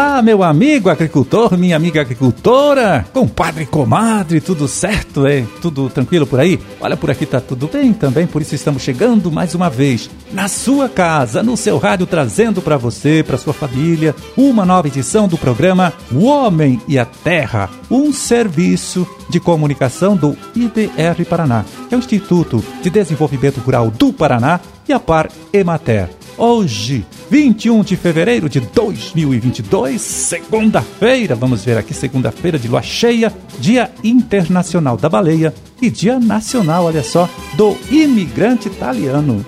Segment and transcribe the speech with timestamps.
[0.00, 5.44] Olá, meu amigo agricultor, minha amiga agricultora, compadre, comadre, tudo certo, é?
[5.60, 6.58] Tudo tranquilo por aí?
[6.80, 10.48] Olha, por aqui tá tudo bem também, por isso estamos chegando mais uma vez na
[10.48, 15.36] sua casa, no seu rádio, trazendo para você, para sua família, uma nova edição do
[15.36, 21.98] programa O Homem e a Terra, um serviço de comunicação do IDR Paraná, que é
[21.98, 26.19] o Instituto de Desenvolvimento Rural do Paraná e a Par Emater.
[26.36, 33.90] Hoje, 21 de fevereiro de 2022, segunda-feira, vamos ver aqui, segunda-feira de lua cheia, Dia
[34.02, 39.44] Internacional da Baleia e Dia Nacional, olha só, do imigrante italiano.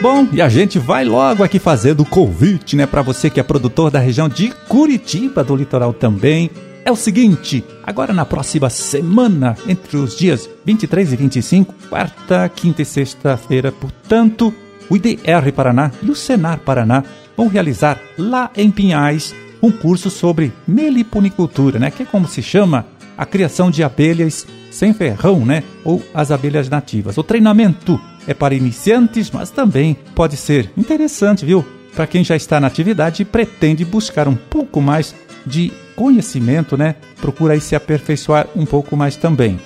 [0.00, 3.42] Bom, e a gente vai logo aqui fazendo o convite, né, para você que é
[3.42, 6.50] produtor da região de Curitiba, do litoral também,
[6.86, 12.80] é o seguinte: agora na próxima semana, entre os dias 23 e 25, quarta, quinta
[12.80, 14.54] e sexta-feira, portanto,
[14.88, 17.02] o IDR Paraná e o Senar Paraná
[17.36, 21.90] vão realizar lá em Pinhais um curso sobre meliponicultura, né?
[21.90, 22.86] Que é como se chama
[23.18, 25.64] a criação de abelhas sem ferrão, né?
[25.84, 27.18] Ou as abelhas nativas.
[27.18, 31.64] O treinamento é para iniciantes, mas também pode ser interessante, viu?
[31.96, 35.14] Para quem já está na atividade e pretende buscar um pouco mais
[35.46, 36.96] de conhecimento, né?
[37.22, 39.58] Procura aí se aperfeiçoar um pouco mais também.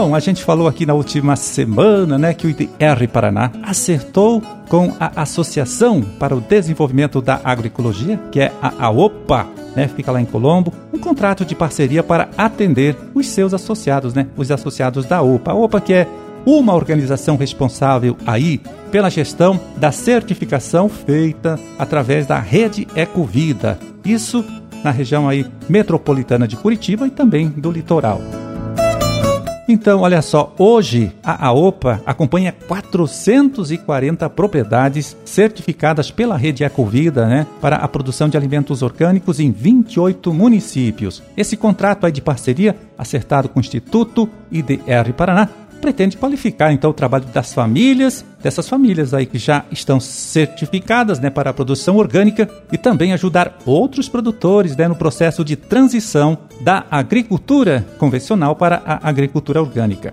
[0.00, 4.94] Bom, a gente falou aqui na última semana, né, que o IDR Paraná acertou com
[5.00, 10.24] a Associação para o Desenvolvimento da Agroecologia, que é a AOPA, né, fica lá em
[10.24, 15.50] Colombo, um contrato de parceria para atender os seus associados, né, os associados da OPA.
[15.50, 16.06] A OPA que é
[16.46, 18.60] uma organização responsável aí
[18.92, 23.76] pela gestão da certificação feita através da rede Ecovida.
[24.04, 24.44] Isso
[24.84, 28.20] na região aí metropolitana de Curitiba e também do litoral.
[29.70, 37.76] Então, olha só, hoje a AOPA acompanha 440 propriedades certificadas pela rede Ecovida, né, para
[37.76, 41.22] a produção de alimentos orgânicos em 28 municípios.
[41.36, 46.94] Esse contrato aí de parceria, acertado com o Instituto IDR Paraná, pretende qualificar então o
[46.94, 52.48] trabalho das famílias, dessas famílias aí que já estão certificadas né, para a produção orgânica
[52.72, 59.08] e também ajudar outros produtores né, no processo de transição da agricultura convencional para a
[59.08, 60.12] agricultura orgânica.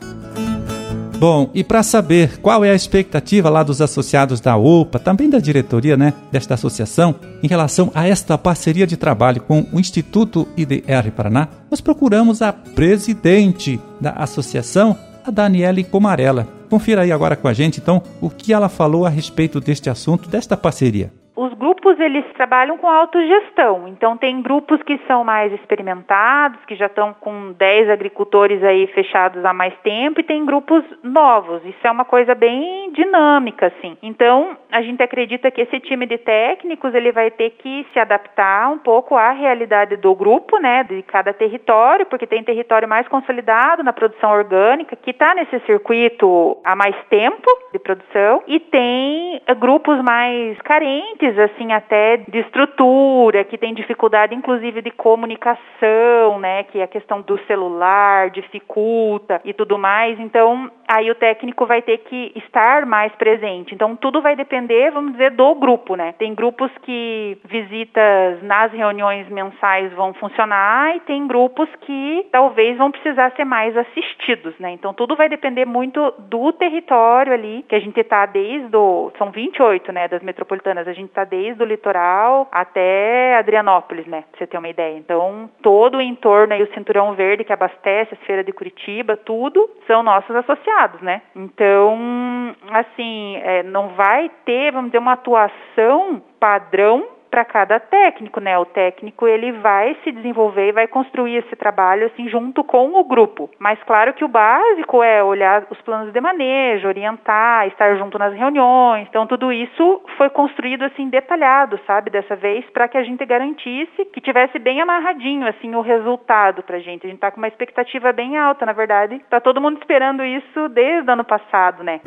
[1.17, 5.39] Bom, e para saber qual é a expectativa lá dos associados da UPA, também da
[5.39, 11.11] diretoria né, desta associação, em relação a esta parceria de trabalho com o Instituto IDR
[11.15, 16.47] Paraná, nós procuramos a presidente da associação, a Daniele Comarella.
[16.69, 20.29] Confira aí agora com a gente, então, o que ela falou a respeito deste assunto,
[20.29, 21.11] desta parceria.
[21.35, 26.88] Os grupos eles trabalham com autogestão, então tem grupos que são mais experimentados, que já
[26.88, 31.63] estão com 10 agricultores aí fechados há mais tempo, e tem grupos novos.
[31.66, 33.97] Isso é uma coisa bem dinâmica, assim.
[34.01, 38.69] Então a gente acredita que esse time de técnicos ele vai ter que se adaptar
[38.72, 43.84] um pouco à realidade do grupo, né, de cada território, porque tem território mais consolidado
[43.84, 50.02] na produção orgânica que está nesse circuito há mais tempo de produção, e tem grupos
[50.03, 56.63] mais carentes assim, até de estrutura, que tem dificuldade, inclusive, de comunicação, né?
[56.63, 60.19] Que a questão do celular dificulta e tudo mais.
[60.19, 63.73] Então, aí o técnico vai ter que estar mais presente.
[63.73, 66.13] Então, tudo vai depender, vamos dizer, do grupo, né?
[66.17, 72.91] Tem grupos que visitas nas reuniões mensais vão funcionar e tem grupos que talvez vão
[72.91, 74.71] precisar ser mais assistidos, né?
[74.71, 79.11] Então, tudo vai depender muito do território ali, que a gente está desde o...
[79.17, 80.87] São 28, né, das metropolitanas.
[80.87, 84.23] A gente está desde o litoral até Adrianópolis, né?
[84.32, 84.97] Pra você ter uma ideia.
[84.97, 89.70] Então, todo o entorno aí, o Cinturão Verde que abastece a Feira de Curitiba, tudo
[89.88, 91.22] são nossos associados, né?
[91.35, 98.58] Então, assim, é, não vai ter, vamos dizer, uma atuação padrão para cada técnico, né?
[98.58, 103.03] O técnico ele vai se desenvolver e vai construir esse trabalho assim junto com o
[103.03, 103.49] grupo.
[103.59, 108.34] Mas claro que o básico é olhar os planos de manejo, orientar, estar junto nas
[108.34, 109.05] reuniões.
[109.09, 114.05] Então tudo isso foi construído assim detalhado, sabe, dessa vez para que a gente garantisse
[114.14, 117.05] que tivesse bem amarradinho assim o resultado pra gente.
[117.05, 119.20] A gente tá com uma expectativa bem alta, na verdade.
[119.29, 121.99] Tá todo mundo esperando isso desde o ano passado, né?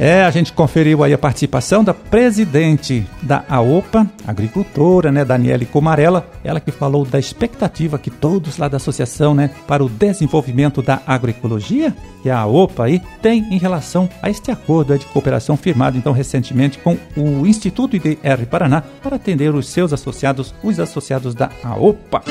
[0.00, 6.26] É, a gente conferiu aí a participação da presidente da AOPA, agricultora, né, Daniele Comarella,
[6.42, 11.02] ela que falou da expectativa que todos lá da associação, né, para o desenvolvimento da
[11.06, 16.14] agroecologia, que a AOPA aí tem em relação a este acordo de cooperação firmado então
[16.14, 22.22] recentemente com o Instituto IDR Paraná para atender os seus associados, os associados da AOPA.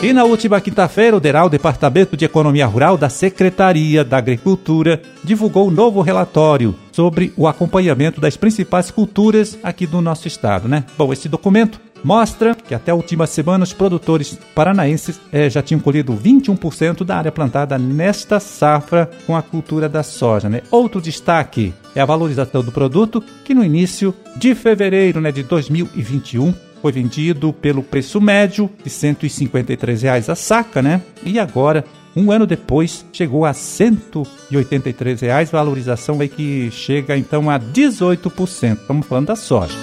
[0.00, 5.66] E na última quinta-feira, o DERAL, Departamento de Economia Rural da Secretaria da Agricultura, divulgou
[5.66, 10.84] um novo relatório sobre o acompanhamento das principais culturas aqui do nosso estado, né?
[10.96, 15.80] Bom, esse documento mostra que até a última semana os produtores paranaenses eh, já tinham
[15.80, 20.48] colhido 21% da área plantada nesta safra com a cultura da soja.
[20.48, 20.62] Né?
[20.70, 26.54] Outro destaque é a valorização do produto, que no início de fevereiro né, de 2021
[26.80, 31.02] foi vendido pelo preço médio de 153 reais a saca, né?
[31.24, 31.84] E agora,
[32.16, 38.78] um ano depois, chegou a 183 reais, valorização aí que chega então a 18%.
[38.80, 39.74] Estamos falando da soja.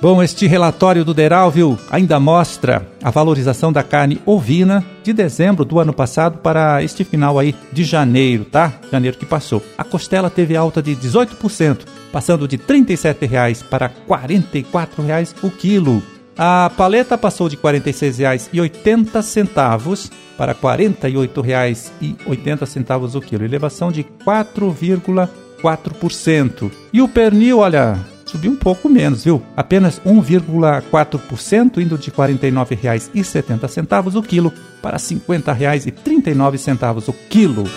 [0.00, 5.78] Bom, este relatório do Deralvio ainda mostra a valorização da carne ovina de dezembro do
[5.78, 8.72] ano passado para este final aí de janeiro, tá?
[8.90, 9.62] Janeiro que passou.
[9.76, 11.80] A costela teve alta de 18%,
[12.12, 16.02] passando de R$ 37,00 para R$ 44,00 o quilo.
[16.36, 26.70] A paleta passou de R$ 46,80 para R$ 48,80 o quilo, elevação de 4,4%.
[26.92, 29.42] E o pernil, olha, subiu um pouco menos, viu?
[29.54, 37.68] Apenas 1,4%, indo de R$ 49,70 o quilo para R$ 50,39 o quilo.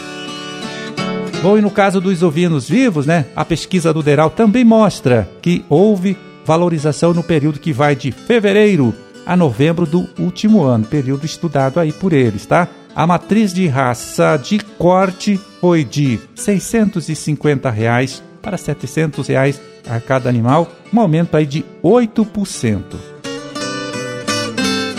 [1.43, 5.65] Bom, e no caso dos ovinos vivos, né, a pesquisa do Deral também mostra que
[5.67, 8.95] houve valorização no período que vai de fevereiro
[9.25, 12.69] a novembro do último ano, período estudado aí por eles, tá?
[12.95, 20.29] A matriz de raça de corte foi de 650 reais para 700 reais a cada
[20.29, 22.83] animal, um aumento aí de 8%.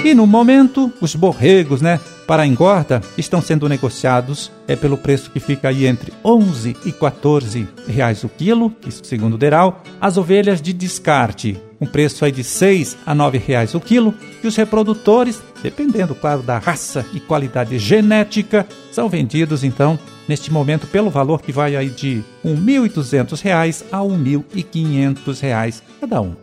[0.05, 5.31] E no momento, os borregos, né, para a engorda estão sendo negociados é pelo preço
[5.31, 9.83] que fica aí entre 11 e 14 reais o quilo, isso segundo o Deral.
[10.01, 14.15] As ovelhas de descarte, um preço aí de 6 a 9 reais o quilo.
[14.43, 20.87] E os reprodutores, dependendo, claro, da raça e qualidade genética, são vendidos então neste momento
[20.87, 26.35] pelo valor que vai aí de R$ 1.200 a R$ 1.500 cada um.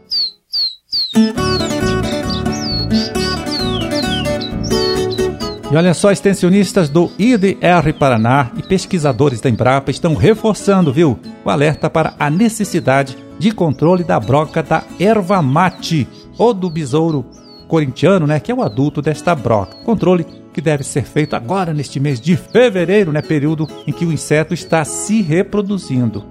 [5.71, 11.49] E olha só, extensionistas do IDR Paraná e pesquisadores da Embrapa estão reforçando, viu, o
[11.49, 16.05] alerta para a necessidade de controle da broca da erva mate
[16.37, 17.25] ou do besouro
[17.69, 19.77] corintiano, né, que é o adulto desta broca.
[19.85, 24.11] Controle que deve ser feito agora neste mês de fevereiro, né, período em que o
[24.11, 26.25] inseto está se reproduzindo.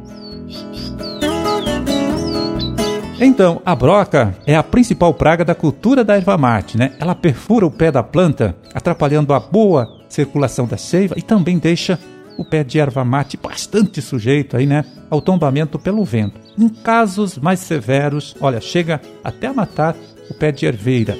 [3.22, 6.92] Então, a broca é a principal praga da cultura da erva mate, né?
[6.98, 11.98] Ela perfura o pé da planta, atrapalhando a boa circulação da seiva e também deixa
[12.38, 16.40] o pé de erva mate bastante sujeito aí, né, ao tombamento pelo vento.
[16.58, 19.94] Em casos mais severos, olha, chega até a matar
[20.30, 21.14] o pé de erveira.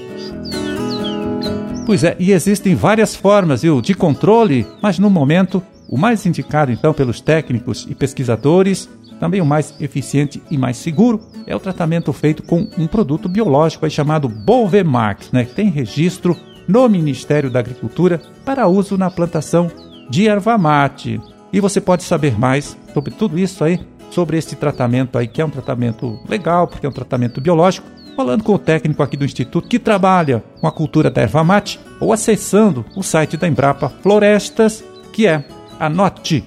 [1.85, 6.71] Pois é, e existem várias formas viu, de controle, mas no momento o mais indicado
[6.71, 8.89] então pelos técnicos e pesquisadores
[9.21, 13.85] também o mais eficiente e mais seguro é o tratamento feito com um produto biológico
[13.85, 16.37] aí chamado Bolvemax, né, que tem registro
[16.67, 19.71] no Ministério da Agricultura para uso na plantação
[20.09, 21.21] de erva mate.
[21.53, 25.45] E você pode saber mais sobre tudo isso aí, sobre esse tratamento aí, que é
[25.45, 27.87] um tratamento legal, porque é um tratamento biológico,
[28.17, 31.79] falando com o técnico aqui do Instituto que trabalha com a cultura da erva mate,
[32.01, 35.45] ou acessando o site da Embrapa Florestas, que é,
[35.79, 36.45] anote,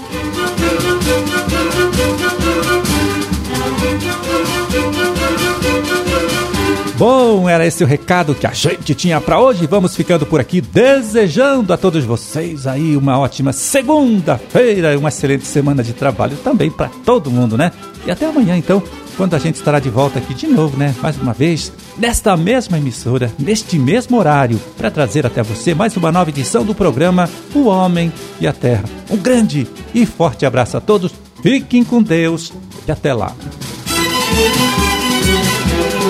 [6.98, 9.66] Bom, era esse o recado que a gente tinha para hoje.
[9.66, 15.44] Vamos ficando por aqui, desejando a todos vocês aí uma ótima segunda-feira e uma excelente
[15.44, 17.70] semana de trabalho também para todo mundo, né?
[18.06, 18.82] E até amanhã, então,
[19.14, 20.94] quando a gente estará de volta aqui de novo, né?
[21.02, 26.10] Mais uma vez, nesta mesma emissora, neste mesmo horário, para trazer até você mais uma
[26.10, 28.10] nova edição do programa O Homem
[28.40, 28.84] e a Terra.
[29.10, 31.12] Um grande e forte abraço a todos.
[31.42, 32.54] Fiquem com Deus
[32.88, 33.34] e até lá.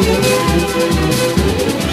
[0.03, 1.86] You.